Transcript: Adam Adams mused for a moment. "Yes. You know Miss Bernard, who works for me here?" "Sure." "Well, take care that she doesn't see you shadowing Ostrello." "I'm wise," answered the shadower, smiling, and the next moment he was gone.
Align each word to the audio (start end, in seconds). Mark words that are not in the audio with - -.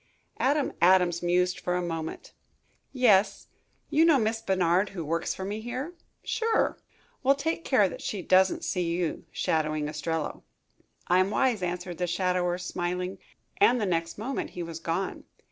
Adam 0.39 0.73
Adams 0.81 1.21
mused 1.21 1.59
for 1.59 1.75
a 1.75 1.79
moment. 1.83 2.33
"Yes. 2.91 3.49
You 3.91 4.03
know 4.03 4.17
Miss 4.17 4.41
Bernard, 4.41 4.89
who 4.97 5.05
works 5.05 5.35
for 5.35 5.45
me 5.45 5.61
here?" 5.61 5.93
"Sure." 6.23 6.79
"Well, 7.21 7.35
take 7.35 7.63
care 7.63 7.87
that 7.87 8.01
she 8.01 8.23
doesn't 8.23 8.63
see 8.63 8.97
you 8.97 9.27
shadowing 9.31 9.87
Ostrello." 9.87 10.41
"I'm 11.05 11.29
wise," 11.29 11.61
answered 11.61 11.99
the 11.99 12.07
shadower, 12.07 12.57
smiling, 12.57 13.19
and 13.57 13.79
the 13.79 13.85
next 13.85 14.17
moment 14.17 14.49
he 14.57 14.63
was 14.63 14.79
gone. 14.79 15.25